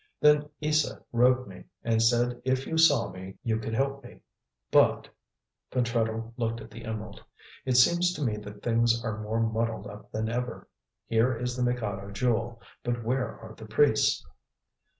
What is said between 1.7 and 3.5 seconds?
and said if you saw me